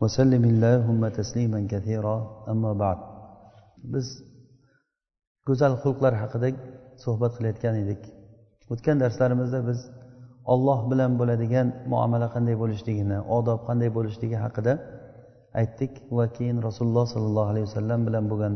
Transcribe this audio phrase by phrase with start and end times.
[0.00, 2.16] وسلم اللهم تسليما كثيرا
[2.52, 2.98] أما بعد
[3.92, 4.06] biz
[5.48, 6.48] go'zal xulqlar haqida
[7.04, 8.00] suhbat qilayotgan edik
[8.72, 9.80] o'tgan darslarimizda biz
[10.52, 14.72] olloh bilan bo'ladigan muomala qanday bo'lishligini odob qanday bo'lishligi haqida
[15.60, 18.54] aytdik va keyin rasululloh sollallohu alayhi vasallam bilan bo'lgan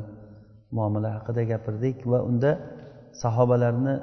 [0.76, 2.50] muomala haqida gapirdik va unda
[3.22, 3.94] sahobalarni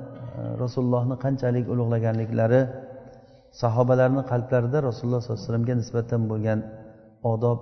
[0.64, 2.62] rasulullohni qanchalik ulug'laganliklari
[3.62, 6.60] sahobalarni qalblarida rasululloh sollallohu alayhi vasallamga nisbatan bo'lgan
[7.33, 7.59] odob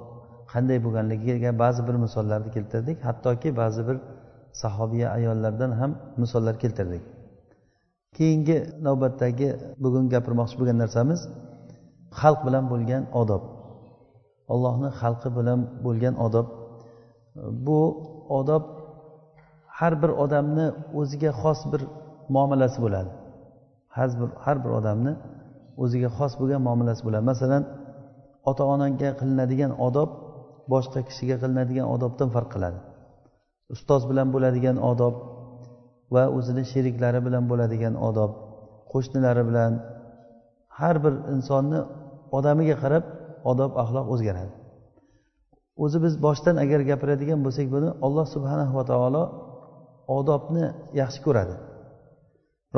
[0.52, 2.96] qanday bo'lganligiga ba'zi bir misollarni keltirdik.
[3.08, 3.96] Hattoki ba'zi bir
[4.62, 5.90] sahobiya ayollardan ham
[6.22, 7.02] misollar keltirdik.
[8.16, 9.48] Keyingi navbatdagi
[9.82, 11.20] bugun gapirmoqchi bo'lgan narsamiz
[12.20, 13.42] xalq bilan bo'lgan odob.
[14.52, 16.46] Allohni xalqi bilan bo'lgan odob.
[17.66, 17.80] Bu
[18.38, 18.64] odob
[19.78, 20.66] har bir odamni
[21.00, 21.82] o'ziga xos bir
[22.34, 23.10] muomalasi bo'ladi.
[23.96, 25.12] Har bir har bir odamni
[25.82, 27.24] o'ziga xos bo'lgan muomalasi bo'ladi.
[27.32, 27.62] Masalan
[28.50, 30.10] ota onaga qilinadigan odob
[30.72, 32.78] boshqa kishiga qilinadigan odobdan farq qiladi.
[33.74, 35.14] Ustoz bilan bo'ladigan odob
[36.14, 38.30] va o'zini sheriklari bilan bo'ladigan odob
[38.92, 39.72] qo'shnilari bilan
[40.78, 41.80] har bir insonni
[42.38, 43.04] odamiga qarab
[43.52, 44.52] odob axloq o'zgaradi.
[45.84, 49.24] O'zi biz boshdan agar gapiradigan bo'lsak buni alloh subhanahu va taolo
[50.18, 50.64] odobni
[51.00, 51.54] yaxshi ko'radi.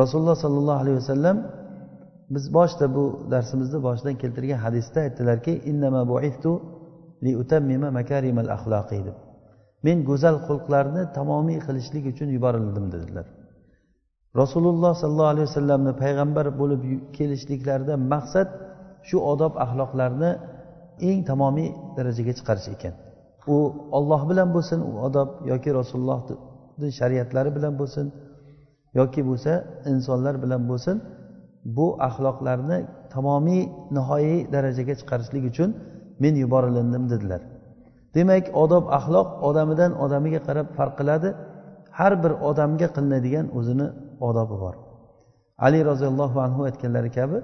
[0.00, 1.36] Rasululloh sollallohu alayhi vasallam
[2.34, 5.52] biz boshida bu darsimizni boshidan keltirgan hadisda aytdilarki
[9.08, 9.16] deb.
[9.86, 13.26] Men go'zal xulqlarni tamomiy qilishlik uchun yuborildim dedilar.
[14.40, 16.82] Rasululloh sollallohu alayhi vasallamni payg'ambar bo'lib
[17.16, 18.48] kelishliklaridan maqsad
[19.08, 20.30] shu odob axloqlarni
[21.08, 22.94] eng tamomiy darajaga chiqarish ekan.
[23.54, 23.56] U
[23.98, 28.06] olloh bilan bo'lsin u odob yoki rasulullohni shariatlari bilan bo'lsin
[29.00, 29.52] yoki bo'lsa
[29.92, 30.96] insonlar bilan bo'lsin
[31.64, 32.78] bu axloqlarni
[33.14, 33.62] tamomiy
[33.96, 35.70] nihoyiy darajaga chiqarishlik uchun
[36.22, 37.40] men yuborilindim dedilar.
[38.14, 41.28] Demak odob axloq odamidan odamiga qarab farq qiladi.
[41.98, 43.86] Har bir odamga qilinadigan o'zini
[44.28, 44.74] odobi bor.
[45.66, 47.38] Ali roziyallohu anhu aytganlari kabi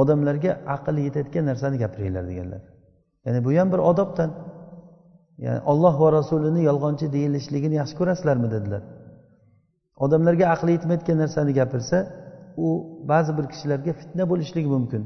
[0.00, 2.62] odamlarga aql yetayotgan narsani gapiringlar deganlar.
[3.24, 4.30] Ya'ni bu ham bir odobdan.
[5.44, 8.82] Ya'ni olloh va rasulini yolg'onchi deyilishligini yaxshi ko'rasizlarmi dedilar.
[10.04, 11.98] Odamlarga aqli yetmayotgan narsani gapirsa
[12.56, 12.68] u
[13.10, 15.02] ba'zi bir kishilarga fitna bo'lishligi mumkin.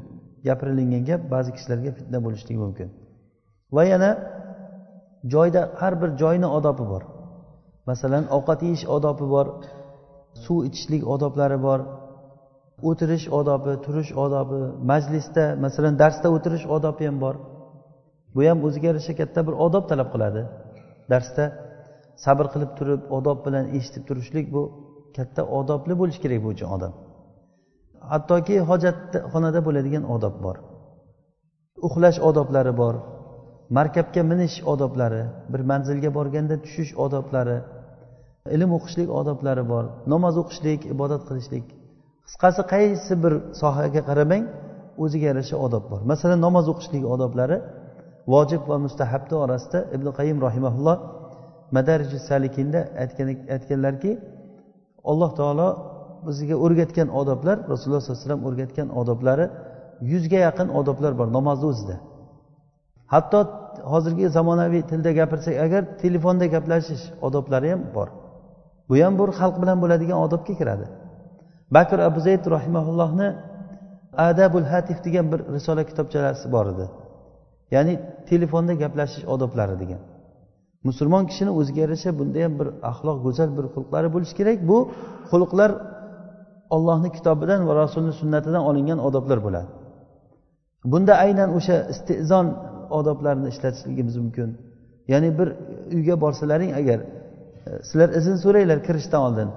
[0.47, 2.89] Gapirilingan gap ba'zi kishilarga fitna bo'lishligi mumkin.
[3.77, 4.11] Va yana
[5.35, 7.03] joyda har bir joyni odobi bor.
[7.91, 9.47] Masalan ovqat yeyish odobi bor
[10.45, 11.81] suv ichishlik odoblari bor
[12.89, 17.35] o'tirish odobi turish odobi majlisda masalan darsda o'tirish odobi ham bor.
[18.35, 20.43] Bu ham o'ziga yarasha katta bir odob talab qiladi.
[21.13, 21.45] Darsda
[22.25, 24.63] sabr qilib turib odob bilan eshitib turishlik bu
[25.17, 26.93] katta odobli bo'lishi kerak bu uchun odam.
[28.11, 30.57] Hattoki hojatxonada bo'ladigan odob bor.
[31.87, 32.95] Uxlash odoblari bor
[33.79, 37.59] markabga minish odoblari bir manzilga borganda tushish odoblari
[38.55, 41.67] ilm o'qishlik odoblari bor namoz o'qishlik ibodat qilishlik.
[42.27, 44.45] Qisqasi qaysi bir sohaga qaramang
[45.05, 46.01] o'ziga yarasha odob bor.
[46.13, 47.59] Masalan namoz o'qishlik odoblari
[48.33, 50.99] vojib va mustahabni orasida ibn qayim rahimaulloh
[51.77, 52.81] madariji salikinda
[53.55, 54.13] aytganlarki
[55.11, 55.69] alloh taolo
[56.27, 59.47] bizga o'rgatgan odoblar rasululloh sollallohu alayhi vasallam o'rgatgan odoblari
[60.13, 61.97] yuzga yaqin odoblar bor namozni o'zida.
[63.13, 63.39] Hatto
[63.93, 68.09] hozirgi zamonaviy tilda gapirsak agar telefonda gaplashish odoblari ham bor.
[68.89, 70.87] Bu ham bir xalq bilan bo'ladigan odobga kiradi.
[71.77, 73.29] Bakr abu zayd rahimaullohni
[74.29, 76.87] adabul hatif degan bir risola kitobchalasi bor edi.
[77.75, 77.95] Ya'ni
[78.31, 80.01] telefonda gaplashish odoblari degan.
[80.89, 84.59] Musulmon kishini o'ziga yarasha bunda ham bir axloq go'zal bir xulqlari bo'lishi kerak.
[84.71, 84.79] Bu
[85.31, 85.71] xulqlar
[86.75, 89.69] ollohni kitobidan va rasulni sunnatidan olingan odoblar bo'ladi.
[90.93, 92.47] Bunda aynan o'sha istezon
[92.99, 94.49] odoblarini ishlatishligimiz mumkin.
[95.13, 95.49] Ya'ni bir
[95.97, 99.49] uyga borsalaring agar e, sizlar izn so'ranglar kirishdan oldin.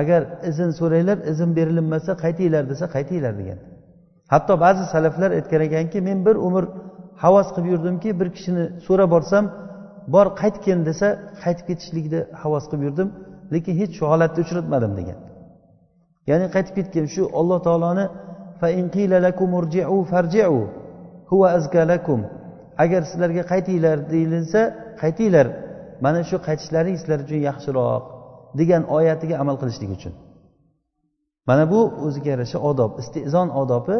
[0.00, 3.58] Agar izn so'ranglar izn berilinmasa qaytinglar desa qaytinglar degan.
[4.32, 6.64] Hatto ba'zi salaflar aytgan ekanki men bir umr
[7.24, 9.44] havas qilib yurdimki bir kishini so'rab borsam
[10.14, 11.08] bor qaytgin desa
[11.44, 13.08] qaytib ketishlikni havas qilib yurdim
[13.54, 15.18] lekin hech shu holatni uchratmadim degan.
[16.30, 18.06] Ya'ni qaytib ketgan shu alloh taoloni
[22.84, 24.60] agar sizlarga qaytinglar deyilsa
[25.02, 25.46] qaytinglar
[26.04, 28.02] mana shu qaytishlaring sizlar uchun yaxshiroq
[28.60, 30.12] degan oyatiga amal qilishlik uchun.
[31.48, 33.96] Mana bu o'ziga yarasha odob istezon odobi.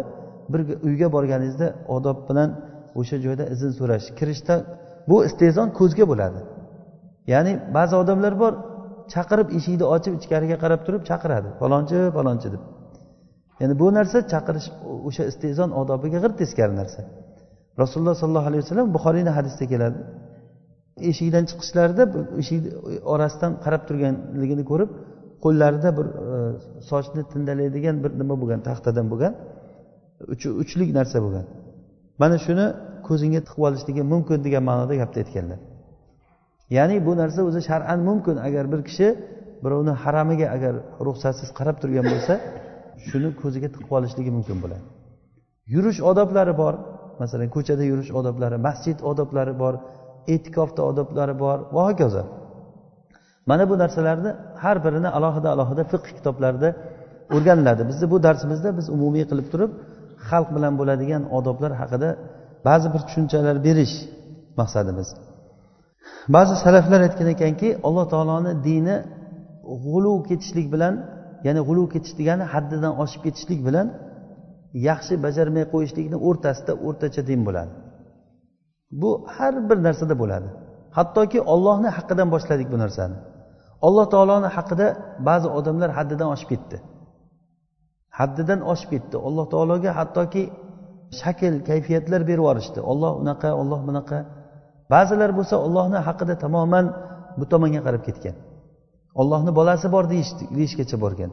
[0.52, 2.50] Bir uyga borganingizda odob bilan
[3.00, 4.54] o'sha joyda izn so'rash kirishda
[5.08, 6.40] bu istezon ko'zga bo'ladi.
[7.32, 8.52] Ya'ni ba'zi odamlar bor
[9.14, 11.48] chaqirib eshikni ochib ichkariga qarab turib chaqiradi.
[11.60, 12.62] Falonchi falonchi deb.
[13.60, 14.68] Ya'ni bu narsa chaqirish
[15.08, 17.00] o'sha istezon odobiga g'ir teskari narsa.
[17.82, 19.98] Rasululloh sollallohu alayhi vasallam buxoriyni hadisida keladi.
[21.10, 22.02] Eshikdan chiqishlarida
[22.42, 22.60] eshik
[23.14, 24.90] orasidan qarab turganligini ko'rib
[25.44, 26.36] qo'llarida bir e,
[26.90, 29.32] sochni tindalaydigan bir nima bo'lgan taxtadan bo'lgan
[30.62, 31.46] uchlik narsa bo'lgan.
[32.22, 32.66] Mana shuni
[33.08, 35.58] ko'zingga tiqib olishligi mumkin degan ma'noda gapni aytganlar.
[36.76, 38.36] Ya'ni bu narsa o'zi shar'an mumkin.
[38.46, 39.08] Agar bir kishi
[39.64, 40.74] birovni haramiga agar
[41.06, 42.34] ruxsatsiz qarab turgan bo'lsa
[43.08, 44.84] shuni ko'ziga tiqib olishligi mumkin bo'ladi.
[45.74, 46.74] Yurish odoblari bor.
[47.22, 49.74] Masalan ko'chada yurish odoblari masjid odoblari bor
[50.34, 51.58] e'tikofda odoblari bor.
[51.74, 52.22] Va hokazo.
[53.50, 54.30] Mana bu narsalarni
[54.62, 56.68] har birini alohida alohida fiqh kitoblarida
[57.36, 57.82] o'rganiladi.
[57.90, 59.70] Bizni bu darsimizda biz umumiy qilib turib
[60.28, 62.08] xalq bilan bo'ladigan odoblar haqida
[62.68, 63.94] ba'zi bir tushunchalar berish
[64.60, 65.08] maqsadimiz.
[66.34, 68.96] Ba'zi salaflar aytgan ekanki alloh taoloni dini
[69.84, 70.94] g'ulu ketishlik bilan
[71.46, 73.86] ya'ni g'ulu ketish degani haddidan oshib ketishlik bilan
[74.88, 77.72] yaxshi bajarmay qo'yishlikni o'rtasida o'rtacha din bo'ladi.
[79.00, 80.48] Bu har bir narsada bo'ladi.
[80.98, 83.16] Hattoki ollohni haqqidan boshladik bu narsani.
[83.86, 84.86] Alloh taoloni haqida
[85.28, 86.76] ba'zi odamlar haddidan oshib ketdi.
[88.18, 89.16] Haddidan oshib ketdi.
[89.28, 90.42] Alloh taologa hattoki
[91.20, 92.80] shakl kayfiyatlar berib yuborishdi.
[92.90, 94.18] Olloh unaqa olloh bunaqa.
[94.92, 96.86] ba'zilar bo'lsa ollohni haqida tamoman
[97.38, 98.36] bu tomonga qarab ketgan.
[99.20, 100.04] Ollohni bolasi bor
[100.56, 101.30] deyishgacha borgan.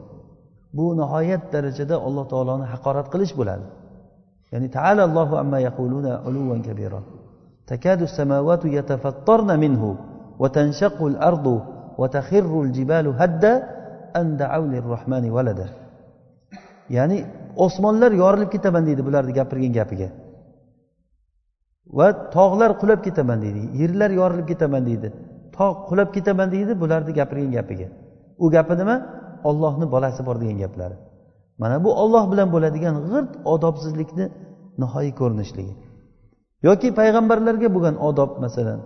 [0.76, 3.66] Bu nihoyat darajada alloh taoloni haqorat qilish bo'ladi.
[4.52, 7.00] Ya'ni taala allohu amma yaquluna uluvan kabira.
[7.70, 9.90] Takadu samawatu yatafattarna minhu
[10.40, 11.56] va tanshaqul ardu
[12.00, 13.52] va takhirrul jibalu hadda
[14.20, 15.66] an da'u lirrohmani valada
[16.96, 17.18] ya'ni
[17.56, 20.08] osmonlar yorilib ketaman deydi bularni gapirgan gapiga.
[21.98, 25.08] Va tog'lar qulab ketaman deydi yerlar yorilib ketaman deydi.
[25.56, 27.88] Tog' qulab ketaman deydi bularni gapirgan gapiga.
[28.42, 28.96] U gapi nima?
[29.48, 30.96] Ollohni bolasi bor degan gaplari.
[31.58, 34.26] Mana bu olloh bilan bo'ladigan g'irt odobsizlikni
[34.82, 35.74] nihoyiy ko'rinishligi.
[36.66, 38.80] Yoki payg'ambarlarga bo'lgan odob masalan.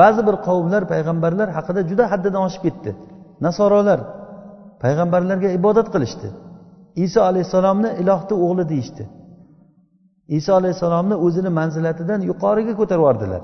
[0.00, 2.90] Ba'zi bir qavmlar payg'ambarlar haqida juda haddidan oshib ketdi.
[3.46, 4.00] Nasorolar
[4.82, 6.28] payg'ambarlarga ibodat qilishdi.
[7.04, 9.04] Iso alayhissalomni ilohni o'g'li deyishdi.
[10.28, 13.42] Iso alayhissalomni o'zini manzilatidan yuqoriga ko'tarib yubordilar.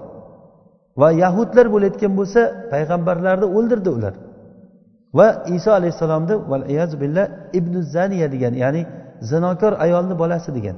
[1.01, 2.41] Va yahudlar bo'layotgan bo'lsa
[2.73, 4.15] payg'ambarlarni o'ldirdi ular.
[5.19, 6.35] Va iso alayhissalomni
[7.03, 7.27] billah
[7.59, 8.83] ibn zaniya degan ya'ni
[9.31, 10.77] zinokor ayolni bolasi degan.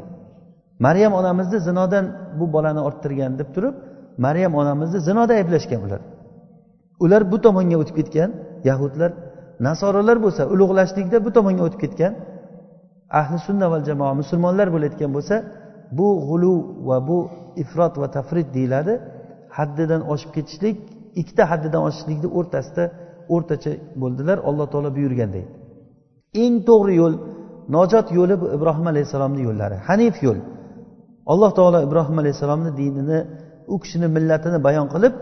[0.87, 2.05] Maryam onamizni zinodan
[2.39, 3.75] bu bolani orttirgan deb turib
[4.19, 6.01] maryam onamizni zinoda ayblashgan ular.
[7.05, 8.31] Ular bu tomonga o'tib ketgan
[8.65, 9.11] yahudlar
[9.67, 12.13] nasoralar bo'lsa ulug'lashlikda bu tomonga o'tib ketgan
[13.21, 15.35] ahli sunna val jamoa musulmonlar bo'layotgan bo'lsa
[15.99, 16.55] bu g'ulu
[16.89, 17.19] va bu
[17.63, 18.95] ifrot va tafrit deyiladi.
[19.57, 20.77] Haddidan oshib ketishlik
[21.21, 22.85] ikkita haddidan oshishlikni o'rtasida
[23.35, 23.73] o'rtacha
[24.03, 24.37] bo'ldilar.
[24.49, 25.47] Alloh taolo buyurgandek
[26.43, 27.15] eng to'g'ri yo'l
[27.77, 30.39] nojot yo'li bu ibrohim alayhissalomni yo'llari hanif yo'l.
[31.33, 33.19] Alloh taolo ibrohim alayhissalomni dinini
[33.73, 35.15] u kishini millatini bayon qilib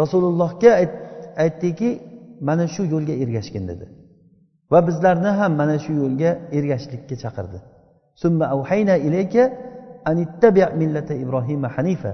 [0.00, 0.70] rasulullohga
[1.44, 1.90] aytdiki
[2.48, 3.84] mana shu yo'lga ergashgin dedi.
[4.72, 7.58] Va bizlarni ham mana shu yo'lga ergashishlikka chaqirdi.
[11.76, 12.12] Hanifa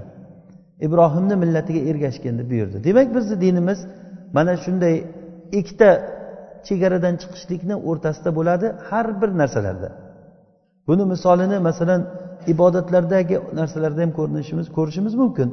[0.85, 2.77] ibrohimni millatiga ergashgin deb buyurdi.
[2.87, 3.79] Demak bizni dinimiz
[4.37, 4.95] mana shunday
[5.59, 5.89] ikkita
[6.67, 9.89] chegaradan chiqishlikni o'rtasida bo'ladi har bir narsalarda.
[10.87, 12.01] Buni misolini masalan
[12.53, 15.49] ibodatlardagi narsalarda ham ko'rinishimiz ko'rishimiz mumkin.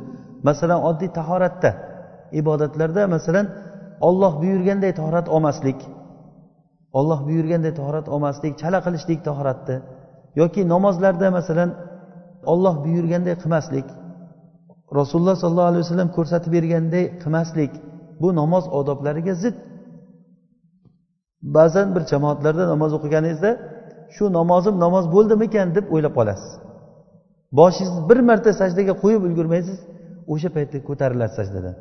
[0.48, 1.70] Masalan oddiy tahoratda
[2.40, 3.46] ibodatlarda masalan
[4.08, 5.80] olloh buyurganday tahorat olmaslik
[6.92, 9.76] olloh buyurganday tahorat olmaslik chala qilishlik tahoratni
[10.40, 11.70] yoki namozlarda masalan
[12.52, 13.88] olloh buyurganday qilmaslik
[14.98, 17.72] rasululloh sollallohu alayhi vasallam ko'rsatib berganday qilmaslik
[18.22, 19.56] bu namoz odoblariga zid.
[21.56, 23.50] Ba'zan bir jamoatlarda namoz o'qiganingizda
[24.14, 25.66] shu namozim namoz bo'ldimikan?
[25.76, 26.50] deb o'ylab qolasiz.
[27.58, 29.78] Boshingizni bir marta sajdaga qo'yib ulgurmaysiz
[30.32, 31.74] o'sha paytda ko'tarilasiz sajdadan.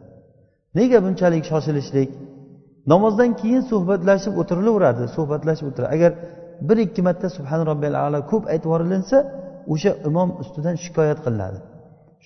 [0.77, 2.09] Nega bunchalik shoshilishlik?
[2.93, 5.91] Namozdan keyin suhbatlashib o'tirilaveradi suhbatlashib o'tiradi.
[5.95, 6.11] Agar
[6.67, 9.17] bir ikki marta subhan robbiyal alo ko'p aytib yuborilinsa
[9.73, 11.59] o'sha imom ustidan shikoyat qilinadi.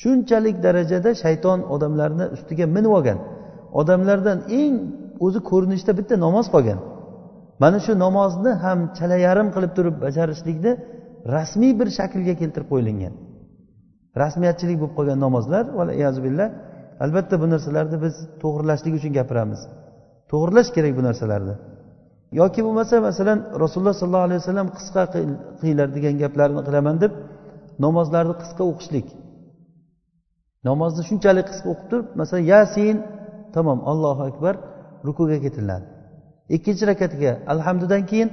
[0.01, 3.19] Shunchalik darajada shayton odamlarni ustiga minib olgan.
[3.79, 4.75] Odamlardan eng
[5.25, 6.79] o'zi ko'rinishda bitta namoz qolgan.
[7.63, 10.71] Mana shu namozni ham chala yarim qilib turib bajarishlikni
[11.35, 13.13] rasmiy bir shaklga keltirib qo'yilgan.
[14.21, 15.63] Rasmiyatchilik bo'lib qolgan namozlar
[16.25, 16.49] billah
[17.03, 19.61] albatta bu narsalarni biz to'g'irlashlik uchun gapiramiz.
[20.31, 21.55] To'g'irlash kerak bu narsalarni.
[22.39, 25.03] Yoki bo'lmasa masalan rasululloh sollallohu alayhi vasallam qisqa
[25.59, 27.11] qilinglar degan gaplarni qilaman deb
[27.85, 29.07] namozlarni qisqa o'qishlik.
[30.69, 32.95] Namozni shunchalik qisqa o'qib turib masalan yasin
[33.55, 34.53] tamom allohu akbar
[35.07, 35.85] rukuga ketiladi.
[36.55, 38.29] Ikkinchi rakatiga alhamdudan keyin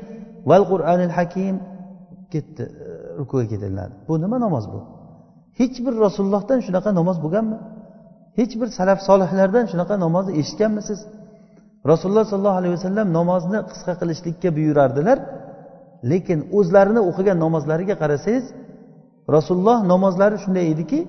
[0.51, 1.55] val qur'anil hakim
[2.33, 2.89] ketdi e,
[3.21, 3.95] rukuga ketiladi.
[4.09, 4.81] Bu nima namoz bu?
[5.61, 7.59] Hech bir rasulullohdan shunaqa namoz bo'lganmi?
[8.39, 11.01] Hech bir salaf solihlardan shunaqa namozni eshitganmisiz?
[11.91, 15.19] Rasululloh sollallohu alayhi vasallam namozni qisqa qilishlikka buyurardilar.
[16.11, 18.45] Lekin o'zlarini o'qigan namozlariga qarasangiz
[19.37, 21.01] rasululloh namozlari shunday ediki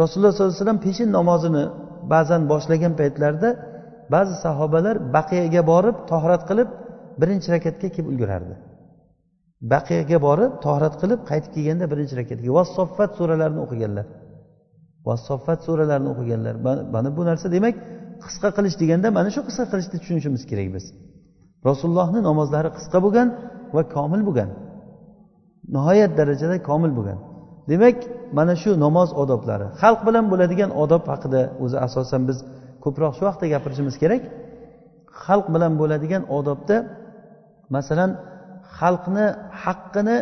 [0.00, 1.64] rasululloh sollallohu alayhi vasallam peshin namozini
[2.12, 3.50] ba'zan boshlagan paytlarida
[4.14, 6.68] ba'zi sahobalar baqiyaga borib tohrat qilib
[7.20, 8.54] birinchi rakatga kelib ulgurardi.
[9.72, 14.06] Baqiyaga borib tohrat qilib qaytib kelganda birinchi rakatga vassoffat suralarini o'qiganlar.
[15.08, 16.54] Vassoffat suralarini o'qiganlar.
[16.94, 17.74] Mana bu narsa demak
[18.24, 20.84] qisqa qilish deganda mana shu qisqa qilishni tushunishimiz kerak biz.
[21.68, 23.28] Rasulullohni namozlari qisqa bo'lgan
[23.76, 24.50] va komil bo'lgan.
[25.74, 27.18] Nihoyat darajada komil bo'lgan.
[27.70, 27.98] Demak
[28.38, 32.38] mana shu namoz odoblari xalq bilan bo'ladigan odob haqida o'zi asosan biz
[32.84, 34.22] ko'proq shu haqida gapirishimiz kerak.
[35.24, 36.76] Xalq bilan bo'ladigan odobda
[37.76, 38.10] masalan
[38.78, 39.26] xalqni
[39.64, 40.16] haqqini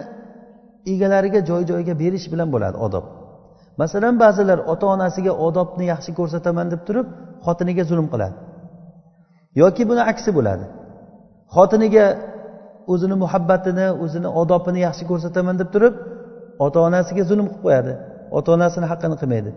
[0.92, 3.04] egalariga joy joyiga berish bilan bo'ladi odob.
[3.82, 7.06] Masalan ba'zilar ota onasiga odobni yaxshi ko'rsataman deb turib
[7.44, 8.36] xotiniga zulm qiladi.
[9.62, 10.64] Yoki buni aksi bo'ladi.
[11.54, 12.06] Xotiniga
[12.92, 15.94] o'zini muhabbatini o'zini odobini yaxshi ko'rsataman deb turib
[16.64, 17.92] ota onasiga zulm qilib qo'yadi.
[18.38, 19.50] Ota onasini haqqini qilmaydi.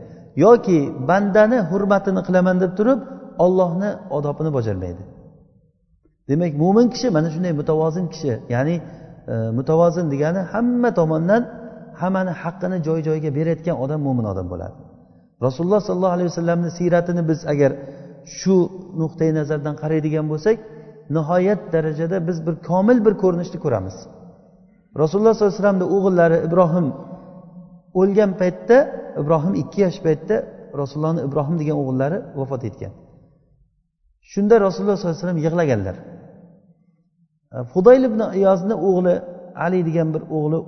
[0.45, 0.79] Yoki
[1.09, 2.99] bandani hurmatini qilaman deb turib
[3.45, 5.03] ollohni odobini bajarmaydi.
[6.29, 8.75] Demak mo'min kishi mana shunday mutavozin kishi ya'ni
[9.31, 11.41] e, mutavozin degani hamma tomondan
[12.01, 14.75] hammani haqqini joy joyiga berayotgan odam mo'min odam bo'ladi.
[15.45, 17.71] Rasululloh sollallohu alayhi vasallamni siyratini biz agar
[18.37, 18.57] shu
[19.01, 20.57] nuqtai nazardan qaraydigan bo'lsak
[21.15, 23.95] nihoyat darajada biz bir komil bir ko'rinishni ko'ramiz.
[25.01, 26.87] Rasululloh sollallohu alayhi vasallamni o'g'illari ibrohim
[27.99, 28.77] o'lgan paytda
[29.21, 30.35] ibrohim ikki yosh paytda
[30.81, 32.91] rasulullohni ibrohim degan o'g'illari vafot etgan.
[34.31, 35.95] Shunda rasululloh sollallohu alayhi vasallam yig'laganlar.
[37.55, 39.15] E, Fudoyl ibn iyozni o'g'li
[39.65, 40.59] ali degan bir o'g'li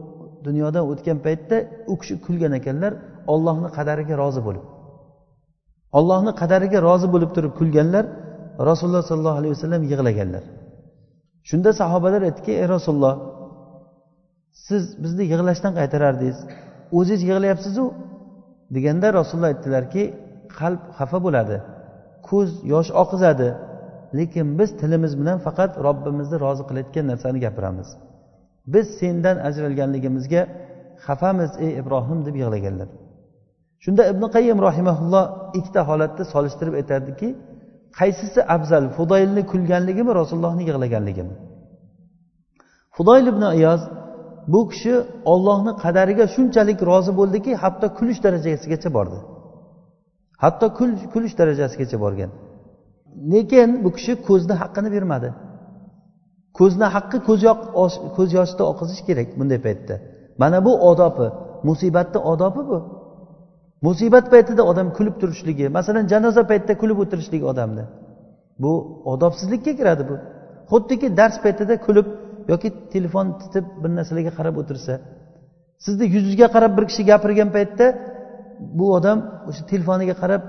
[0.48, 1.58] dunyodan o'tgan paytda
[1.92, 2.94] u kishi kulgan ekanlar.
[3.34, 4.66] Ollohni qadariga rozi bo'lib.
[5.98, 8.06] Ollohni qadariga rozi bo'lib turib kulganlar
[8.70, 10.44] rasululloh sollallohu alayhi vasallam yig'laganlar.
[11.50, 13.16] Shunda sahobalar aytdiki ey rasululloh
[14.68, 16.40] siz bizni yig'lashdan qaytarardingiz.
[16.98, 17.86] O'zingiz yig'layapsizu?
[18.76, 20.04] deganda rasululloh aytdilarki
[20.60, 21.58] qalb xafa bo'ladi
[22.30, 23.50] ko'z yosh oqizadi
[24.20, 27.90] lekin biz tilimiz bilan faqat robbimizni rozi qilayotgan narsani gapiramiz.
[28.74, 30.42] Biz sendan ajralganligimizga
[31.06, 32.90] xafamiz ey ibrohim deb yig'laganlar.
[33.84, 35.26] Shunda ibn qayyim rahimaulloh
[35.58, 37.28] ikkita holatni solishtirib aytadiki
[38.00, 41.36] qaysisi afzal fudoylni kulganligimi rasulullohni yig'laganligimi?
[42.96, 43.82] Fudoyl ibn ayoz
[44.54, 44.94] bu kishi
[45.34, 49.20] ollohni qadariga shunchalik rozi bo'ldiki hatto kulish darajasigacha bordi.
[50.44, 50.66] Hatto
[51.14, 52.32] kulish darajasigacha borgan.
[53.34, 55.30] Lekin bu kishi ko'zni haqqini bermadi.
[56.58, 57.18] Ko'zni haqqi
[58.18, 59.96] ko'z yoshida oqizish kerak bunday paytda.
[60.42, 61.28] Mana bu odobi
[61.68, 62.78] musibatni odobi bu.
[63.86, 67.84] Musibat paytida odam kulib turishligi masalan janoza paytida kulib o'tirishligi odamni
[68.64, 68.72] bu
[69.14, 70.16] odobsizlikka kiradi bu.
[70.72, 72.08] Xuddiki dars paytida kulib
[72.52, 74.94] yoki telefon titib bir narsalarga qarab o'tirsa
[75.86, 77.86] sizni yuzingizga qarab bir kishi gapirgan paytda
[78.80, 79.18] bu odam
[79.50, 80.42] o'sha telefoniga qarab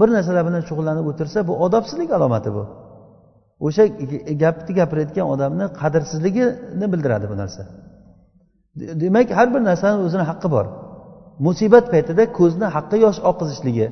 [0.00, 2.64] bir narsalar bilan shug'ullanib o'tirsa bu odobsizlik alomati bu.
[3.66, 3.84] O'sha
[4.42, 7.62] gapni gapirayotgan odamni qadrsizligini bildiradi bu narsa.
[9.02, 10.66] Demak har bir narsani o'zini haqqi bor.
[11.46, 13.86] Musibat paytida ko'zni haqqi yosh oqizishligi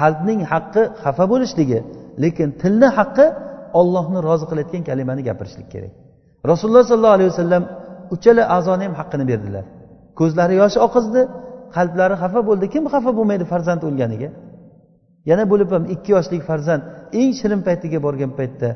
[0.00, 1.78] qalbning haqqi xafa bo'lishligi
[2.22, 3.26] lekin tilni haqqi
[3.80, 5.92] ollohni rozi qilayotgan kalimani gapirishlik kerak.
[6.50, 7.64] Rasululloh sollallohu alayhi vasallam
[8.14, 9.64] uchala a'zoni ham haqqini berdilar.
[10.18, 11.22] Ko'zlari yosh oqizdi
[11.76, 12.64] qalblari xafa bo'ldi.
[12.74, 14.28] Kim xafa bo'lmaydi farzand o'lganiga?
[15.30, 16.82] Yana bo'lib ham ikki yoshlik farzand
[17.20, 18.68] eng shirin paytiga borgan paytda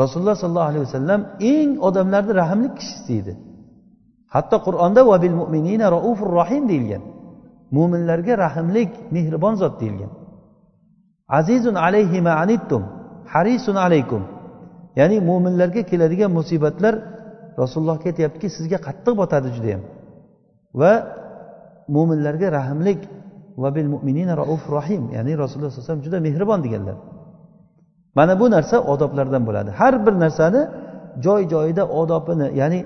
[0.00, 1.20] rasululloh sollallohu alayhi vasallam
[1.54, 3.32] eng odamlarni rahmli kishisi edi.
[4.34, 7.02] Hatto qur'onda vabil mu'minina raufur rohim deyilgan.
[7.76, 10.12] Mo'minlarga rahmlik mehribon zot deyilgan.
[11.38, 12.82] Azizun alayhima anittum
[13.34, 14.22] harisun alaykum.
[15.00, 16.94] Ya'ni mo'minlarga keladigan musibatlar
[17.60, 19.82] rasulullohga aytyaptiki sizga qattiq botadi judayam.
[20.80, 20.92] Va
[21.94, 23.00] mo'minlarga rahmlik
[23.62, 25.02] va bil mu'minina rauf rohim.
[25.16, 26.96] Ya'ni rasululloh alayhi vasallam juda mehribon deganlar.
[28.18, 29.70] Mana bu narsa odoblardan bo'ladi.
[29.80, 30.62] Har bir narsani
[31.24, 32.80] joy joyida odobini ya'ni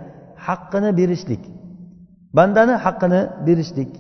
[0.47, 1.43] haqqini berishlik
[2.37, 3.91] bandani haqqini berishlik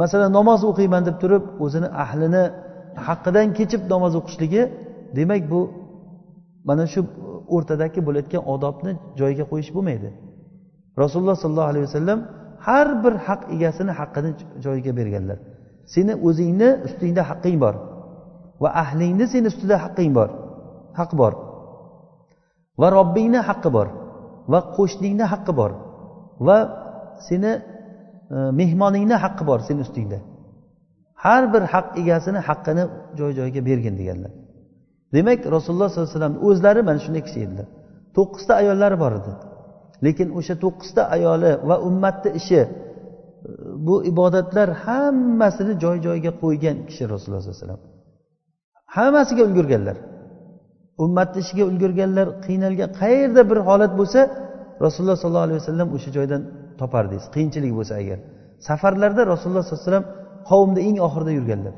[0.00, 2.44] masalan namoz o'qiyman deb turib o'zini ahlini
[3.06, 4.62] haqqidan kechib namoz o'qishligi
[5.18, 5.60] demak bu
[6.68, 7.00] mana shu
[7.54, 10.08] o'rtadagi bo'layotgan odobni joyiga qo'yish bo'lmaydi.
[11.02, 12.18] Rasululloh sollallohu alayhi vasallam
[12.66, 14.30] har bir haq egasini haqqini
[14.64, 15.38] joyiga berganlar.
[15.94, 17.74] Seni o'zingni ustingda haqqing bor
[18.62, 20.28] va ahlingni seni ustida haqqing bor
[21.00, 21.32] haq bor.
[22.80, 23.88] Va robbingni haqqi bor
[24.52, 25.70] va qo'shningni haqqi bor
[26.46, 26.58] va
[27.28, 27.52] seni
[28.30, 30.18] mehmoningni haqqi bor seni ustingda.
[31.24, 32.84] Har bir haq egasini haqqini
[33.18, 34.32] joy joyiga bergin deganlar.
[35.14, 37.66] Demak rasululloh sollallohu alayhi vasallam o'zlari mana shunday kishi edilar.
[38.16, 39.32] To'qqizta ayollari bor edi.
[40.04, 42.68] Lekin o'sha to'qqizta ayoli va ummatni ishi e,
[43.86, 47.82] bu ibodatlar hammasini joy joyiga qo'ygan kishi rasululloh sollallohu alayhi vasallam.
[48.96, 49.96] Hammasiga ulgurganlar.
[51.04, 54.20] Ummatni ishiga ulgurganlar qiynalgan qayerda bir holat bo'lsa
[54.84, 56.42] rasululloh sollallohu alayhi vasallam o'sha joydan
[56.82, 58.18] topardingiz qiyinchilik bo'lsa agar.
[58.68, 60.06] Safarlarda rasululloh sollallohu alayhi vasallam
[60.50, 61.74] qavmni eng oxirida yurganlar.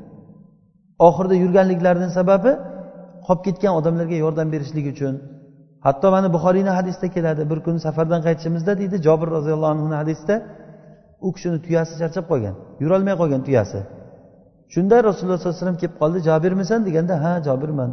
[1.07, 2.51] Oxirida yurganliklarini sababi
[3.27, 5.13] qolib ketgan odamlarga yordam berishlik uchun.
[5.85, 10.35] Hatto mana buxoriyni hadisida keladi bir kuni safardan qaytishimizda deydi jobir roziyallohu anhuni hadisida
[11.25, 13.79] u kishini tuyasi charchab qolgan yurolmay qolgan tuyasi.
[14.73, 16.79] Shunda rasululloh sollallohu alayhi vasallam kelib qoldi jobirmisan?
[16.87, 17.91] deganda ha jobirman.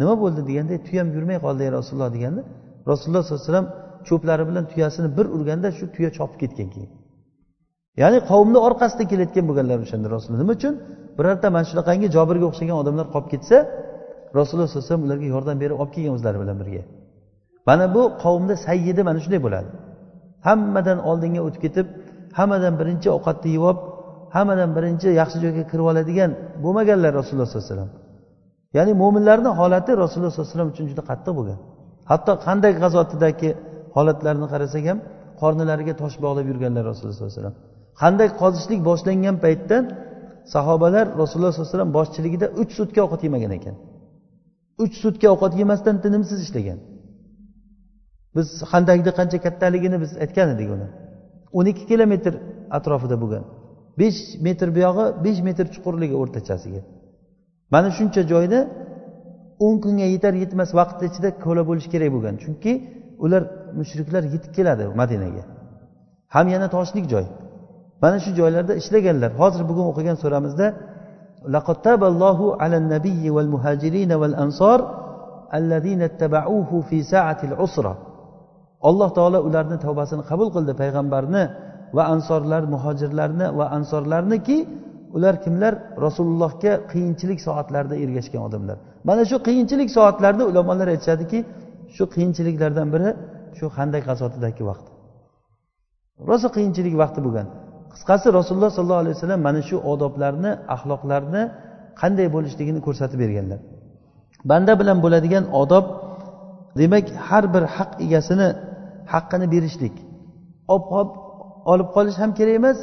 [0.00, 0.40] Nima bo'ldi?
[0.48, 2.42] deganda tuyam yurmay qoldi ey rasululloh deganda
[2.90, 3.68] rasululloh sollallohu alayhi vasallam
[4.08, 6.90] cho'plari bilan tuyasini bir urganda shu tuya chopib ketgan keyin.
[8.02, 10.40] Ya'ni qavmni orqasida kelayotgan bo'lganlar o'shanda rasululloh.
[10.44, 10.74] Nima uchun?
[11.18, 13.56] Birorta mana shunaqangi jobirga o'xshagan odamlar qolib ketsa
[14.38, 16.82] rasululloh sallallohu alayhi vasallam ularga yordam berib olib kelgan o'zlari bilan birga.
[17.68, 19.70] Mana bu qavmda sayyidi mana shunday bo'ladi.
[20.46, 21.86] Hammadan oldinga o'tib ketib
[22.38, 23.80] hammadan birinchi ovqatni yeb olib
[24.36, 26.30] hammadan birinchi yaxshi joyga kirib oladigan
[26.64, 27.90] bo'lmaganlar rasululloh sollallohu alayhi vasallam.
[28.76, 31.58] Ya'ni mo'minlarni holati rasululloh sollallohu alayhi vasallam uchun juda qattiq bo'lgan.
[32.10, 33.48] Hatto qanday g'azotidagi
[33.96, 34.98] holatlarini qarasak ham
[35.40, 37.56] qornilariga tosh bog'lab yurganlar rasululloh sollallohu alayhi vasallam.
[38.02, 39.76] Qanday qozishlik boshlangan paytda
[40.54, 43.74] sahobalar rasululloh sollallohu alayhi vasallam boshchiligida uch sutka ovqat yemagan ekan.
[44.84, 46.78] Uch sutka ovqat yemasdan tinimsiz ishlagan.
[48.36, 50.88] Biz handakni qancha kattaligini biz aytgan edik uni.
[51.58, 52.32] O'n ikki kilometr
[52.78, 53.44] atrofida bo'lgan.
[54.00, 56.80] Besh metr buyog'i besh metr chuqurligi o'rtachasiga.
[57.74, 58.58] Mana shuncha joyda
[59.66, 62.34] o'n kunga yetar yetmas vaqt ichida ko'la bo'lishi kerak bo'lgan.
[62.44, 62.72] Chunki
[63.24, 63.42] ular
[63.79, 65.43] mushriklar yetib keladi madinaga
[66.35, 67.25] ham yana toshlik joy
[68.03, 70.67] mana shu joylarda ishlaganlar hozir bugun o'qigan suramizda
[71.55, 74.79] لقد تاب الله على النبي والمهاجرين والأنصار
[75.59, 77.93] الذين اتبعوه في ساعة العسرة
[78.89, 81.43] alloh taolo ularni tavbasini qabul qildi payg'ambarni
[81.97, 84.57] va ansorlar muhojirlarni va ansorlarniki
[85.15, 85.73] ular kimlar
[86.05, 88.77] rasulullohga qiyinchilik soatlarida ergashgan odamlar
[89.09, 91.39] mana shu qiyinchilik soatlarida ulamolar aytishadiki
[91.95, 93.09] shu qiyinchiliklardan biri
[93.58, 94.86] shu handak g'azotidagi vaqt?
[96.28, 97.46] Rosa qiyinchilik vaqti bo'lgan.
[97.92, 101.42] Qisqasi rasululloh sollallohu alayhi vasallam mana shu odoblarni axloqlarni
[102.00, 103.60] qanday bo'lishligini ko'rsatib berganlar.
[104.50, 105.86] Banda bilan bo'ladigan odob
[106.80, 108.48] demak har bir haq egasini
[109.12, 109.94] haqqini berishlik.
[111.72, 112.78] Olib qolish ham kerak emas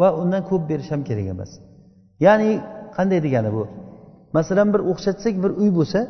[0.00, 1.50] va undan ko'p berish ham kerak emas.
[2.26, 2.50] Ya'ni
[2.96, 3.62] qanday degani bu?
[4.36, 6.00] Masalan bir o'xshatsak bir uy bo'lsa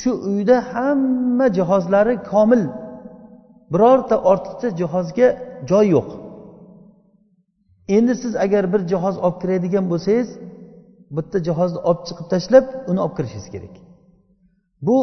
[0.00, 2.62] shu uyda hamma jihozlari komil.
[3.72, 5.28] Birorta ortiqcha jihozga
[5.70, 6.08] joy yo'q.
[7.96, 10.28] Endi siz agar bir jihoz olib kiradigan bo'lsangiz
[11.16, 13.74] bitta jihozni olib chiqib tashlab uni olib kirishingiz kerak.
[14.86, 14.96] Bu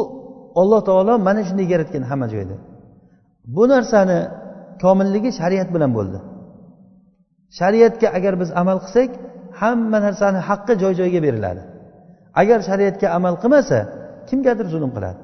[0.59, 2.55] olloh taolo mana shunday yaratgan hamma joyda.
[3.55, 4.19] Bu narsani
[4.83, 6.19] komilligi shariat bilan bo'ldi.
[7.59, 9.09] Shariatga agar biz amal qilsak
[9.61, 11.61] hamma narsani haqqi joy joyiga beriladi.
[12.41, 13.79] Agar shariatga amal qilmasa
[14.29, 15.19] kimgadir zulm qiladi.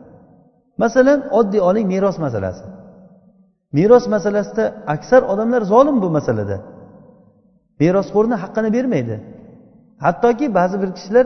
[0.83, 2.63] Masalan oddiy oling meros masalasi.
[3.77, 6.57] Meros masalasida aksar odamlar zolim bu masalada.
[7.79, 9.15] Merosxo'rni haqqini bermaydi.
[10.05, 11.25] Hattoki ba'zi bir kishilar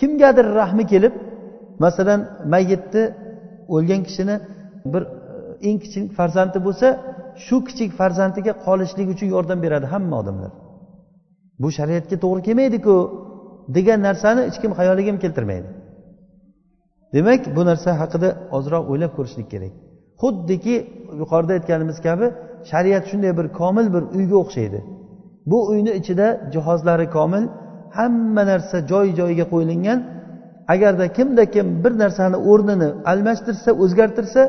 [0.00, 1.14] kimgadir rahmi kelib
[1.84, 2.20] masalan
[2.52, 3.04] mayyitni
[3.74, 4.36] o'lgan kishini
[4.92, 5.08] bir e,
[5.68, 6.86] eng kichik farzandi bo'lsa
[7.46, 10.52] shu kichik farzandiga qolishlik uchun yordam beradi hamma odamlar.
[11.62, 12.94] Bu shariatga to'g'ri kelmaydiku
[13.76, 15.68] degan narsani hech kim xayoliga ham keltirmaydi.
[17.14, 19.72] Demak bu narsa haqida ozroq o'ylab ko'rishlik kerak.
[20.22, 20.76] Xuddiki
[21.20, 22.26] yuqorida aytganimiz kabi
[22.70, 24.80] shariat shunday bir komil bir uyga o'xshaydi.
[25.50, 27.44] Bu uyni ichida jihozlari komil
[27.96, 29.98] hamma narsa joy joyiga qo'yilgan.
[30.74, 34.42] Agarda kimda kim bir narsani o'rnini almashtirsa o'zgartirsa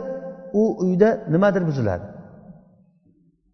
[0.62, 2.06] u uyda nimadir buziladi.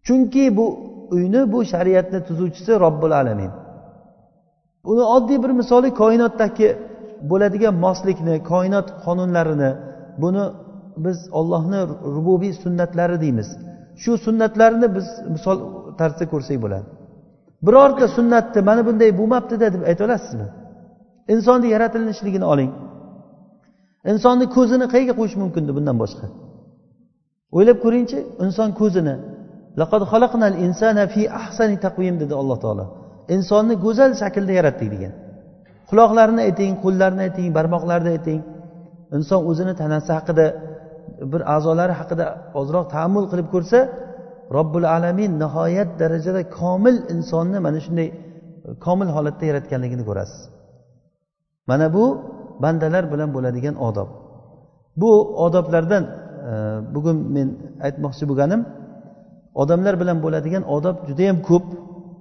[0.06, 0.66] Chunki bu
[1.14, 3.50] uyni bu shariatni tuzuvchisi robbil alamin.
[4.90, 6.68] Uni oddiy bir misoli koinotdagi
[7.30, 9.70] bo'ladigan moslikni koinot qonunlarini
[10.22, 10.44] buni
[11.04, 11.80] biz ollohni
[12.16, 13.48] rububiy sunnatlari deymiz.
[14.02, 15.58] Shu sunnatlarni biz misol
[15.98, 16.86] tarzda ko'rsak bo'ladi.
[17.66, 20.46] Birorta sunnatni mana bunday bo'lmabdida deb ayta olasizmi?
[21.34, 22.70] Insonni yaratilishligini oling.
[24.12, 26.26] Insonni ko'zini qayerga qo'yish mumkindi bundan boshqa?
[27.56, 29.14] O'ylab ko'ringchi inson ko'zini
[29.80, 30.02] laqad
[30.66, 32.84] insana fi ahsani taqvim dedi alloh taolo.
[33.36, 35.12] Insonni go'zal shaklda yaratdik degan.
[35.92, 38.40] Quloqlarini ayting qo'llarini ayting barmoqlarni ayting.
[39.16, 40.46] Inson o'zini tanasi haqida
[41.32, 42.26] bir a'zolari haqida
[42.60, 43.78] ozroq taammul qilib ko'rsa
[44.56, 48.14] robbil alamin nihoyat darajada komil insonni mana shunday e,
[48.84, 50.40] komil holatda yaratganligini ko'rasiz.
[51.70, 52.04] Mana bu
[52.64, 54.08] bandalar bilan bo'ladigan odob.
[55.00, 55.10] Bu
[55.44, 56.04] odoblardan
[56.50, 56.52] e,
[56.94, 57.48] bugun men
[57.86, 58.60] aytmoqchi bo'lganim
[59.62, 61.66] odamlar bilan bo'ladigan odob judayam ko'p.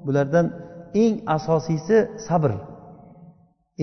[0.05, 0.45] Bulardan
[1.03, 2.51] eng asosiysi sabr.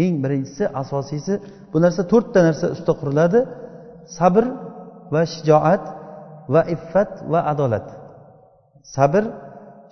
[0.02, 1.34] Eng birinchisi asosiysi
[1.72, 3.40] bu narsa to'rtta narsa ustida quriladi.
[4.18, 4.44] Sabr
[5.12, 5.84] va shijoat
[6.52, 7.86] va iffat va adolat.
[8.94, 9.24] Sabr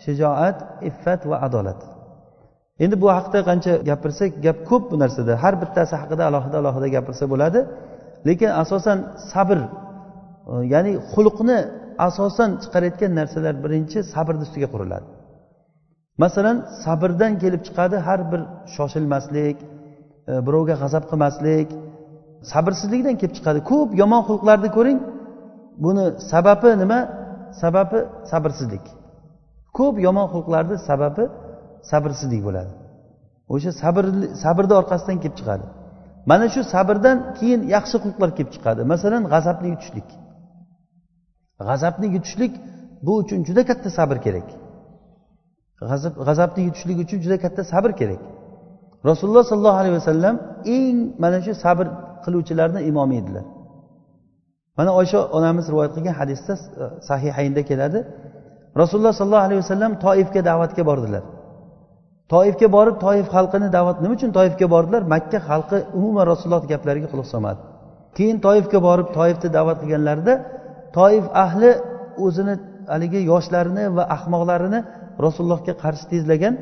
[0.05, 1.81] shijoat iffat va adolat.
[2.85, 5.33] Endi bu haqida qancha gapirsak gap ko'p bu narsada.
[5.43, 7.61] Har bittasi haqida alohida alohida gapirsa bo'ladi.
[8.29, 8.99] Lekin asosan
[9.33, 9.69] sabr e,
[10.75, 11.59] ya'ni xulqni
[12.09, 15.07] asosan chiqarayotgan narsalar birinchi sabrni ustiga quriladi.
[16.23, 18.41] Masalan sabrdan kelib chiqadi har bir
[18.77, 19.57] shoshilmaslik
[20.31, 21.69] E, birovga g'azab qilmaslik
[22.53, 23.59] sabrsizlikdan kelib chiqadi.
[23.71, 24.99] Ko'p yomon xulqlarni ko'ring.
[25.85, 27.01] Buni sababi nima?
[27.63, 27.99] Sababi
[28.31, 28.85] sabrsizlik.
[29.79, 31.25] Ko'p yomon xulqlarni sababi
[31.91, 32.73] sabrsizlik bo'ladi.
[33.55, 34.05] O'sha sabr
[34.45, 35.67] sabrni orqasidan kelib chiqadi.
[36.31, 38.81] Mana shu sabrdan keyin yaxshi xulqlar kelib chiqadi.
[38.93, 40.09] Masalan g'azabni yutishlik.
[41.69, 42.53] G'azabni yutishlik
[43.07, 44.49] bu uchun juda katta sabr kerak.
[45.81, 48.23] G'azab g'azabni yutishlik uchun juda katta sabr kerak.
[49.11, 50.35] Rasululloh sollallohu alayhi vasallam
[50.77, 51.87] eng mana shu sabr
[52.25, 53.45] qiluvchilarni imomi edilar.
[54.79, 57.99] Mana oysha onamiz rivoyat qilgan hadisda e, sahihaynda keladi.
[58.81, 61.25] Rasululloh sollallohu alayhi vasallam toifga da'vatga bordilar.
[62.35, 65.03] Toifga borib toif xalqini da'vat nima uchun toifga bordilar?
[65.15, 67.61] Makka xalqi umuman rasululloh gaplariga quloq solmadi.
[68.17, 70.35] Keyin toifga borib toifni da'vat qilganlarida
[70.99, 71.71] toif ahli
[72.25, 72.55] o'zini
[72.93, 74.81] haligi yoshlarini va ahmoqlarini
[75.27, 76.55] rasulullohga qarshi tezlagan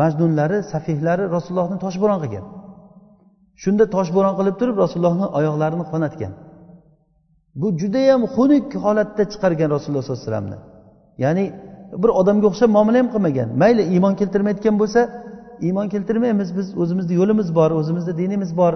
[0.00, 2.44] majnunlari safihlari rasulullohni toshbo'ron qilgan
[3.62, 6.32] shunda toshbo'ron qilib turib rasulullohni oyoqlarini qonatgan.
[7.60, 10.58] Bu judayam xunuk holatda chiqargan rasululloh sollallohu alayhi vasallamni.
[11.24, 11.44] Ya'ni
[12.02, 13.48] bir odamga o'xshab muomala ham qilmagan.
[13.62, 15.00] Mayli iymon keltirmayotgan bo'lsa
[15.66, 18.72] iymon keltirmaymiz biz o'zimizni yo'limiz bor o'zimizni dinimiz bor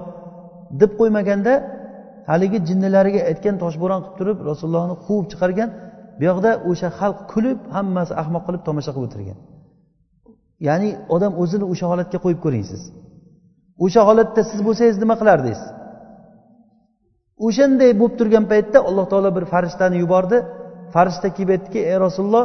[0.81, 1.52] deb qo'ymaganda
[2.31, 5.68] haligi jinnilariga aytgan toshbo'ron qilib turib rasulullohni quvib chiqargan.
[6.18, 9.38] Bu yoqda o'sha xalq kulib hammasi ahmoq qilib tomosha qilib o'tirgan.
[10.66, 12.82] Ya'ni odam o'zini o'sha holatga qo'yib ko'ring siz
[13.84, 15.60] o'sha holatda siz bo'lsangiz nima qilardingiz?
[17.46, 20.38] O'shanday bo'lib turgan paytda alloh taolo bir farishtani yubordi.
[20.94, 22.44] Farishta kelib aytdiki ey rasululloh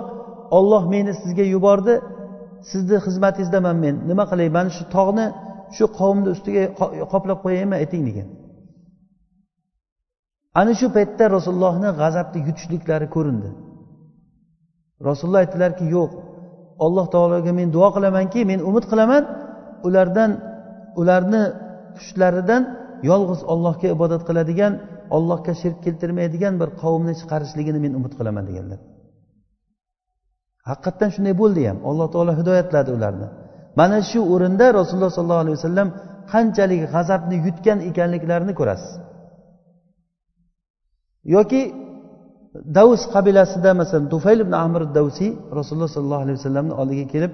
[0.58, 1.94] olloh meni sizga yubordi.
[2.72, 4.48] Sizni xizmatingizdaman men nima qilay?
[4.58, 5.26] Mana shu tog'ni
[5.76, 6.64] shu qavmni ustiga
[7.14, 7.76] qoplab qo'yaymi?
[7.82, 8.28] ayting degan.
[10.60, 13.50] Ana shu paytda rasulullohni g'azabni yutishliklari ko'rindi.
[15.10, 16.12] Rasululloh aytdilarki yo'q
[16.86, 19.24] alloh taologa men duo qilamanki men umid qilaman
[19.88, 20.32] ulardan
[21.02, 21.44] ularni
[21.96, 22.62] pushtlaridan
[23.10, 24.74] yolg'iz ollohga ibodat qiladigan
[25.18, 28.80] ollohga shirk keltirmaydigan bir qavmni chiqarishligini men umid qilaman deganlar.
[30.70, 31.78] Haqiqatdan shunday bo'ldi ham.
[31.90, 33.28] Alloh taolo hidoyatladi ularni.
[33.80, 35.90] Mana shu o'rinda rasululloh sollallohu alayhi vasallam
[36.34, 38.92] qanchalik g'azabni yutgan ekanliklarini ko'rasiz.
[41.36, 41.62] Yoki
[42.78, 47.32] davs qabilasida masalan tufayl ibn amir davsiy rasululloh sollallohu alayhi vasallamni oldiga kelib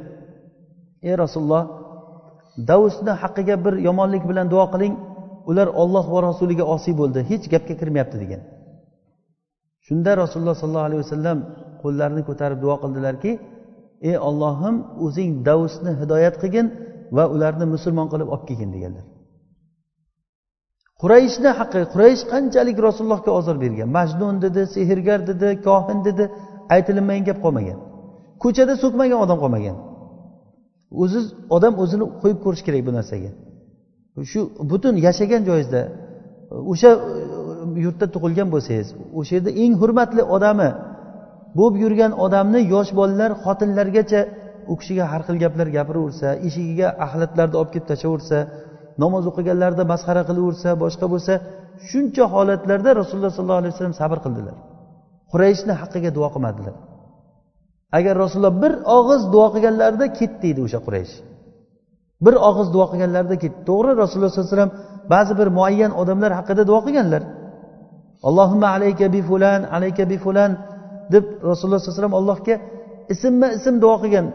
[1.08, 1.63] ey rasululloh
[2.69, 4.93] davsni haqqiga bir yomonlik bilan duo qiling.
[5.49, 7.19] Ular olloh va rasuliga osiy bo'ldi.
[7.32, 8.41] Hech gapga kirmayapti degan.
[9.88, 11.38] Shunda rasululloh sollallohu alayhi vasallam
[11.82, 13.32] qo'llarini ko'tarib duo qildilarki
[14.10, 14.75] ey ollohim
[15.06, 16.67] o'zing davsni hidoyat qilgin
[17.15, 19.06] va ularni musulmon qilib olib kelgin deganlar.
[21.01, 23.89] Qurayshni haqqi quraysh qanchalik rasulullohga ozor bergan?
[23.97, 26.23] Majnun dedi sehrgar dedi kohin dedi.
[26.75, 27.77] Aytilinmagan gap qolmagan.
[28.43, 29.77] Ko'chada so'kmagan odam qolmagan.
[31.03, 31.19] O'zi
[31.55, 33.31] odam o'zini qo'yib ko'rishi kerak bu narsaga.
[34.31, 34.39] Shu
[34.71, 35.81] butun yashagan joyingizda
[36.71, 38.88] o'sha e, yurtda tug'ilgan bo'lsangiz
[39.19, 40.69] o'sha yerda eng hurmatli odami
[41.57, 44.21] bo'lib yurgan odamni yosh bolalar xotinlargacha
[44.71, 48.38] u kishiga har xil gaplar gapiraversa eshigiga axlatlarni olib kelib tashlaversa
[49.03, 51.33] namoz o'qiganlarida masxara qilaversa boshqa bo'lsa
[51.89, 54.55] shuncha holatlarda rasululloh sollallohu alayhi vasallam sabr qildilar.
[55.31, 56.75] Qurayshni haqqiga duo qilmadilar.
[57.97, 61.13] Agar rasululloh bir og'iz duo qilganlarida ketdi deydi o'sha quraysh.
[62.25, 63.60] Bir og'iz duo qilganlarida ketdi.
[63.69, 64.73] To'g'ri rasululloh sollallohu alayhi vasallam
[65.13, 67.21] ba'zi bir muayyan odamlar haqida duo qilganlar.
[68.27, 70.51] Allohimma alayka bi fulan alayka bi fulan
[71.13, 72.55] deb rasululloh sallallohu alayhi vasallam allohga
[73.13, 74.25] ismma ism duo qilgan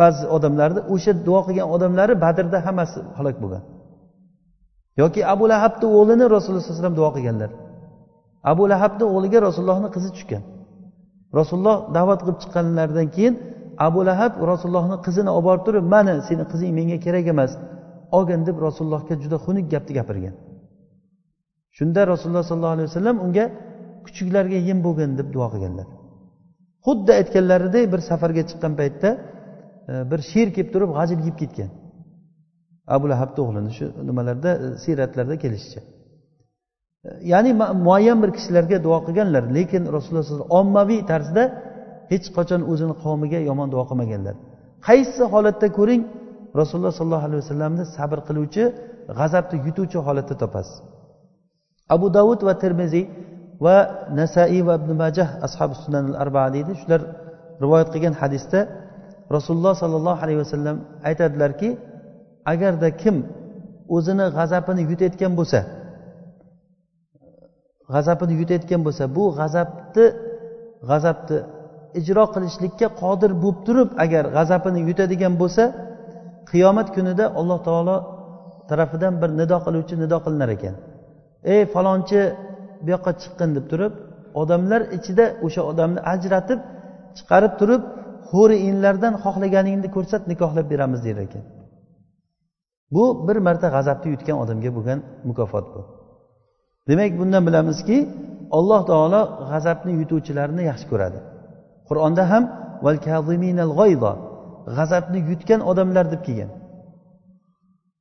[0.00, 3.62] ba'zi odamlarni o'sha duo qilgan odamlari badrda hammasi halok bo'lgan.
[5.00, 7.50] Yoki abu lahabni o'g'lini rasululloh sallallohu alayhi vasallam duo qilganlar.
[8.52, 10.42] Abu lahabni o'g'liga rasulullohni qizi tushgan.
[11.38, 13.34] Rasululloh da'vat qilib chiqqanlaridan keyin
[13.86, 17.52] abu lahab rasulullohni qizini olib borib turib mani seni qizing menga kerak emas
[18.16, 20.34] olgin deb rasulullohga juda xunuk gapni gapirgan.
[21.76, 23.44] Shunda rasululloh sollallohu alayhi vasallam unga
[24.04, 25.86] kuchuklarga yem bo'lgin deb duo qilganlar.
[26.86, 29.10] Xuddi aytganlaridek bir safarga chiqqan paytda
[29.90, 31.70] e, bir sher kelib turib g'ajib yeb ketgan.
[32.96, 35.80] Abu lahabni o'g'lini shu nimalarda e, siyratlarda kelishicha.
[37.06, 37.50] E, ya'ni
[37.86, 41.42] muayyan bir kishilarga duo qilganlar lekin rasululloh sallallohu ommaviy tarzda
[42.12, 44.34] hech qachon o'zini qavmiga yomon duo qilmaganlar.
[44.88, 46.02] Qaysi holatda ko'ring
[46.60, 48.62] rasululloh sollallohu alayhi vasallamni sabr qiluvchi
[49.18, 50.76] g'azabni yutuvchi holatda topasiz
[51.94, 53.04] abu davud va termiziy
[53.64, 53.76] va
[54.20, 56.72] nasaiy va ibn majah ashabi sunan al arba deydi.
[56.80, 57.00] Shular
[57.62, 58.60] rivoyat qilgan hadisda
[59.36, 60.76] rasululloh sollallohu alayhi vasallam
[61.08, 61.68] aytadilarki
[62.52, 63.16] agarda kim
[63.96, 65.60] o'zini g'azabini yutayotgan bo'lsa
[67.94, 70.04] g'azabini yutayotgan bo'lsa bu g'azabni
[70.88, 71.38] g'azabni
[72.00, 75.64] ijro qilishlikka qodir bo'lib turib agar g'azabini yutadigan bo'lsa
[76.50, 77.96] qiyomat kunida alloh taolo
[78.70, 80.74] tarafidan bir nido qiluvchi nido qilinar ekan.
[81.54, 82.20] Ey falonchi
[82.84, 83.92] bu yoqqa chiqqin deb turib
[84.42, 86.60] odamlar ichida o'sha odamni ajratib
[87.16, 87.82] chiqarib turib
[88.30, 91.44] ho'ri inlardan xohlaganingni ko'rsat nikohlab beramiz der ekan.
[92.94, 95.80] Bu bir marta g'azabni yutgan odamga bo'lgan mukofot bu.
[96.88, 97.98] Demak bundan bilamizki
[98.58, 101.18] alloh taolo g'azabni yutuvchilarni yaxshi ko'radi.
[101.88, 102.44] Qur'onda ham
[104.76, 106.50] g'azabni yutgan odamlar deb kelgan.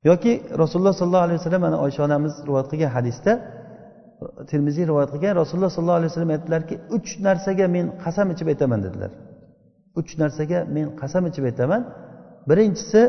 [0.10, 3.32] Yoki rasululloh sollallohu alayhi vasallam mana oysha onamiz rivoyat qilgan hadisda
[4.52, 9.12] termiziy rivoyat qilgan rasululloh sollallohu alayhi vasallam aytdilarki uch narsaga men qasam ichib aytaman dedilar.
[10.00, 11.82] Uch narsaga men qasam ichib aytaman.
[12.50, 13.02] Birinchisi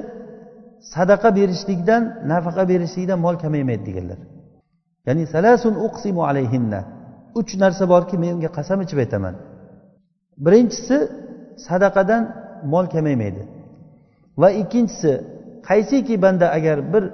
[0.95, 4.19] sadaqa berishlikdan nafaqa berishlikdan mol kamaymaydi deganlar.
[5.07, 6.81] Ya'ni salasun uqsimu alayhinna.
[7.41, 9.35] Uch narsa borki men unga qasam ichib aytaman.
[10.45, 10.97] Birinchisi
[11.67, 12.23] sadaqadan
[12.73, 13.43] mol kamaymaydi.
[14.41, 15.13] Va ikkinchisi
[15.69, 17.05] qaysiki banda agar bir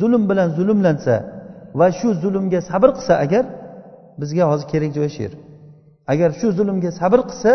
[0.00, 1.16] zulm bilan zulmlansa
[1.78, 3.44] va shu zulmga sabr qilsa agar
[4.20, 5.34] bizga hozir kerak joyi shu yer
[6.12, 7.52] agar shu zulmga sabr qilsa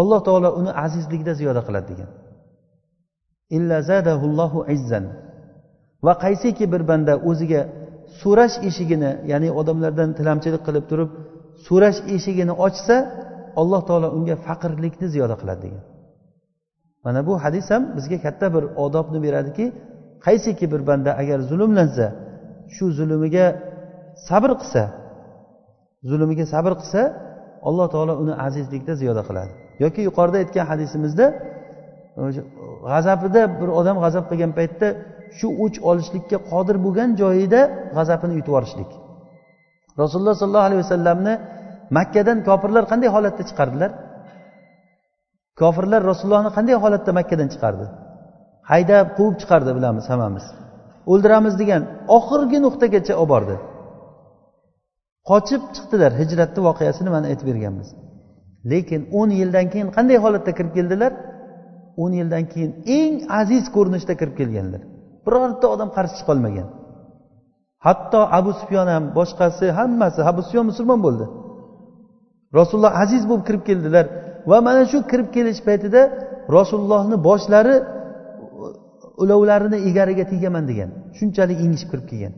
[0.00, 2.10] alloh taolo uni azizlikda ziyoda qiladi degan.
[6.06, 7.62] Va qaysiki bir banda o'ziga
[8.20, 11.10] so'rash eshigini ya'ni odamlardan tilamchilik qilib turib
[11.66, 12.96] so'rash eshigini ochsa
[13.60, 15.82] alloh taolo unga faqirlikni ziyoda qiladi degan.
[17.04, 19.66] Mana bu hadis ham bizga katta bir odobni beradiki
[20.26, 22.06] qaysiki bir banda agar zulmlansa
[22.74, 23.46] shu zulmiga
[24.28, 24.82] sabr qilsa
[26.10, 27.02] zulmiga sabr qilsa
[27.68, 29.52] alloh taolo uni azizlikda ziyoda qiladi.
[29.82, 31.26] Yoki yuqorida aytgan hadisimizda
[32.88, 34.88] g'azabida bir odam g'azab qilgan paytda
[35.38, 37.60] shu o'ch olishlikka qodir bo'lgan joyida
[37.96, 38.90] g'azabini yutib yuborishlik.
[40.02, 41.34] Rasululloh sollallohu alayhi vasallamni
[41.98, 43.90] makkadan kofirlar qanday holatda chiqardilar?
[45.60, 47.86] Kofirlar rasulullohni qanday holatda makkadan chiqardi?
[48.70, 50.44] Haydab quvib chiqardi bilamiz hammamiz.
[51.12, 51.82] O'ldiramiz degan
[52.16, 53.56] oxirgi nuqtagacha olib bordi.
[55.30, 57.88] Qochib chiqdilar hijratni voqeasini mana aytib berganmiz.
[58.72, 61.12] Lekin o'n yildan keyin qanday holatda kirib keldilar?
[62.02, 64.82] O'n yildan keyin eng aziz ko'rinishda kirib kelganlar.
[65.26, 66.68] Birorta odam qarshi chiqolmagan
[67.86, 71.26] hatto abu sufyon ham boshqasi hammasi abu sufyon musulmon bo'ldi.
[72.58, 74.06] Rasululloh aziz bo'lib kirib keldilar
[74.50, 76.00] va mana shu kirib kelish paytida
[76.56, 77.76] rasulullohni boshlari
[79.22, 82.34] ulovlarini egariga tegaman degan shunchalik engishib kirib kelgan.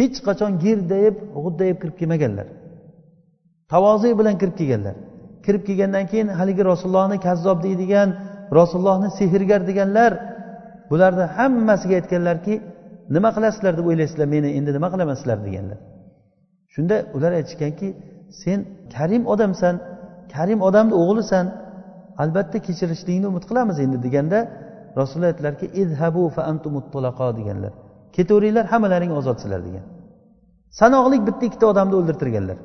[0.00, 2.46] Hech qachon gerdayib g'uddayib kirib kelmaganlar.
[3.72, 4.96] Tavoze bilan kirib kelganlar.
[5.44, 8.08] Kirib kelgandan keyin haligi rasulullohni kazzob deydigan
[8.58, 10.12] rasulullohni sehrgar deganlar
[10.90, 12.54] bularni hammasiga aytganlarki
[13.14, 15.78] nima qilasizlar deb o'ylaysizlar meni endi nima qilaman sizlar deganlar.
[16.74, 17.88] Shunda ular aytishganki
[18.42, 18.58] sen
[18.94, 19.74] karim odamsan
[20.34, 21.46] karim odamni o'g'lisan
[22.22, 24.38] albatta kechirishlikni umid qilamiz endi deganda
[25.00, 26.42] rasululloh aytdilarki izhabu fa
[27.38, 27.72] deganlar.
[28.16, 29.84] Ketaveringlar hammalaring ozodsizlar degan.
[30.80, 32.58] Sanoqli bitta ikkita odamni o'ldirtirganlar.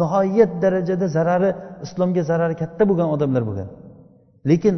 [0.00, 1.50] Nihoyat darajada zarari
[1.84, 3.68] islomga zarari katta bo'lgan odamlar bo'lgan.
[4.50, 4.74] Lekin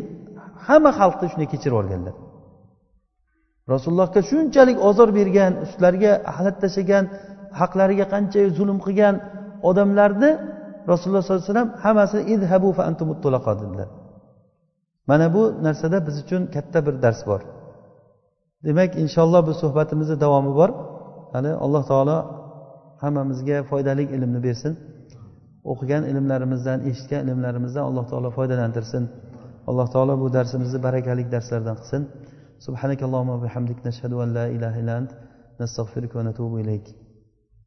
[0.67, 2.15] hamma xalqni shunday kechirib yuborganlar
[3.73, 7.05] rasulullohga shunchalik ozor bergan ustlariga axlat tashlagan
[7.61, 9.15] haqlariga qancha zulm qilgan
[9.69, 10.31] odamlarni
[10.91, 13.09] rasululloh sollallohu alayhi vasallam hammasini idhabu fa antum
[13.63, 13.89] dedilar.
[15.11, 17.41] Mana bu narsada biz uchun katta bir dars bor.
[18.67, 20.71] Demak inshaalloh bu suhbatimizni davomi bor.
[21.33, 22.19] Hali alloh taolo
[23.03, 24.73] hammamizga foydali ilmni bersin.
[25.71, 29.03] O'qigan ilmlarimizdan eshitgan ilmlarimizdan alloh taolo foydalantirsin.
[29.71, 32.03] alloh taolo bu darsimizni barakali darslardan qilsin.
[32.67, 35.11] Subhanakallohu bihamdik nashhadu an la ilaha illa ant
[35.61, 36.87] nastag'firuka va natubu ilayk.